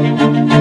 [0.00, 0.57] Thank you.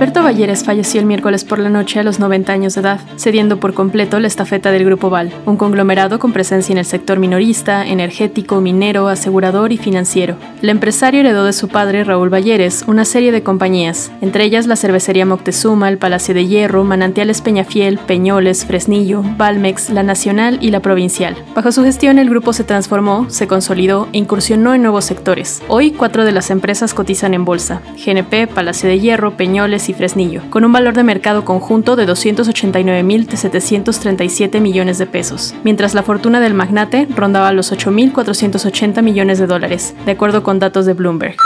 [0.00, 3.60] Alberto Valleres falleció el miércoles por la noche a los 90 años de edad, cediendo
[3.60, 7.86] por completo la estafeta del Grupo Val, un conglomerado con presencia en el sector minorista,
[7.86, 10.36] energético, minero, asegurador y financiero.
[10.62, 14.76] El empresario heredó de su padre, Raúl Valleres, una serie de compañías, entre ellas la
[14.76, 20.80] cervecería Moctezuma, el Palacio de Hierro, Manantiales Peñafiel, Peñoles, Fresnillo, Valmex, la Nacional y la
[20.80, 21.36] Provincial.
[21.54, 25.62] Bajo su gestión el grupo se transformó, se consolidó e incursionó en nuevos sectores.
[25.68, 30.42] Hoy cuatro de las empresas cotizan en bolsa, GNP, Palacio de Hierro, Peñoles y Fresnillo,
[30.50, 36.54] con un valor de mercado conjunto de 289.737 millones de pesos, mientras la fortuna del
[36.54, 41.36] magnate rondaba los 8.480 millones de dólares, de acuerdo con datos de Bloomberg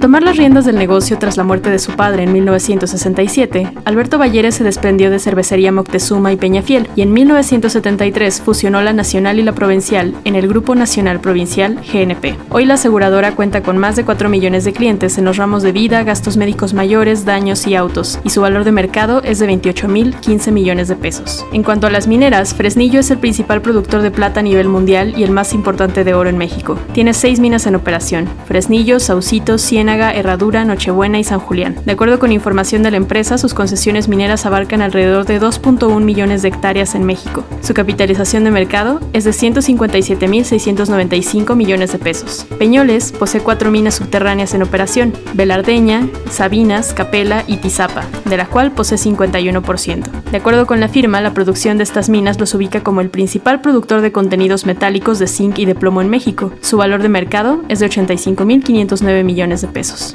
[0.00, 4.54] tomar las riendas del negocio tras la muerte de su padre en 1967, Alberto Valleres
[4.54, 9.52] se desprendió de Cervecería Moctezuma y Peñafiel y en 1973 fusionó la Nacional y la
[9.52, 12.34] Provincial en el Grupo Nacional Provincial GNP.
[12.48, 15.72] Hoy la aseguradora cuenta con más de 4 millones de clientes en los ramos de
[15.72, 20.50] vida, gastos médicos mayores, daños y autos, y su valor de mercado es de 28.015
[20.50, 21.44] millones de pesos.
[21.52, 25.12] En cuanto a las mineras, Fresnillo es el principal productor de plata a nivel mundial
[25.14, 26.78] y el más importante de oro en México.
[26.94, 31.74] Tiene seis minas en operación: Fresnillo, Saucito, Siena, Herradura, Nochebuena y San Julián.
[31.84, 36.42] De acuerdo con información de la empresa, sus concesiones mineras abarcan alrededor de 2.1 millones
[36.42, 37.42] de hectáreas en México.
[37.60, 42.46] Su capitalización de mercado es de 157.695 millones de pesos.
[42.58, 48.70] Peñoles posee cuatro minas subterráneas en operación, Velardeña, Sabinas, Capela y Tizapa, de la cual
[48.70, 50.04] posee 51%.
[50.30, 53.60] De acuerdo con la firma, la producción de estas minas los ubica como el principal
[53.60, 56.52] productor de contenidos metálicos de zinc y de plomo en México.
[56.60, 60.14] Su valor de mercado es de 85.509 millones de pesos pesos.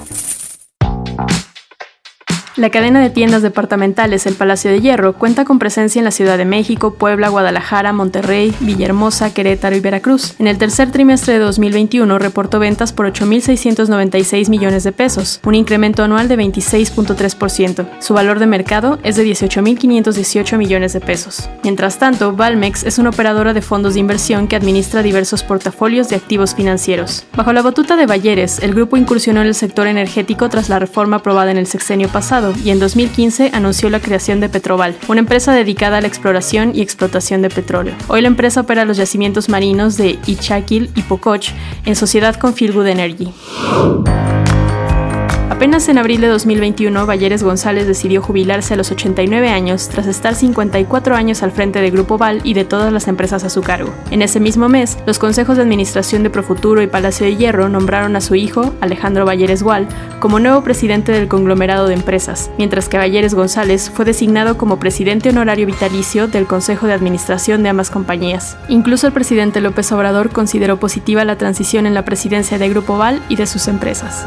[2.58, 6.38] La cadena de tiendas departamentales El Palacio de Hierro cuenta con presencia en la Ciudad
[6.38, 10.36] de México, Puebla, Guadalajara, Monterrey, Villahermosa, Querétaro y Veracruz.
[10.40, 16.02] En el tercer trimestre de 2021 reportó ventas por 8.696 millones de pesos, un incremento
[16.02, 17.88] anual de 26.3%.
[18.00, 21.50] Su valor de mercado es de 18.518 millones de pesos.
[21.62, 26.16] Mientras tanto, Valmex es una operadora de fondos de inversión que administra diversos portafolios de
[26.16, 27.26] activos financieros.
[27.36, 31.18] Bajo la batuta de Balleres, el grupo incursionó en el sector energético tras la reforma
[31.18, 35.54] aprobada en el sexenio pasado y en 2015 anunció la creación de Petroval, una empresa
[35.54, 37.96] dedicada a la exploración y explotación de petróleo.
[38.08, 41.50] Hoy la empresa opera los yacimientos marinos de Ichakil y Pococh
[41.86, 43.34] en sociedad con Feelgood Energy.
[45.50, 50.34] Apenas en abril de 2021, Valleres González decidió jubilarse a los 89 años tras estar
[50.34, 53.94] 54 años al frente de Grupo Val y de todas las empresas a su cargo.
[54.10, 58.16] En ese mismo mes, los consejos de administración de Profuturo y Palacio de Hierro nombraron
[58.16, 59.88] a su hijo, Alejandro Valleres Gual,
[60.20, 65.30] como nuevo presidente del conglomerado de empresas, mientras que Valleres González fue designado como presidente
[65.30, 68.58] honorario vitalicio del Consejo de Administración de ambas compañías.
[68.68, 73.22] Incluso el presidente López Obrador consideró positiva la transición en la presidencia de Grupo Val
[73.30, 74.26] y de sus empresas.